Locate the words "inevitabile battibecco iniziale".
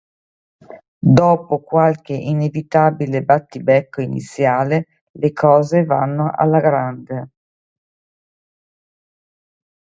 2.13-4.87